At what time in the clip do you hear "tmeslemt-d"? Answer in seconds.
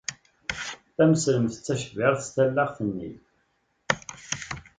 0.95-1.61